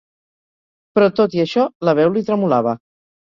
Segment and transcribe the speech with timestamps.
[0.99, 2.75] Però tot i això, la veu li tremolava.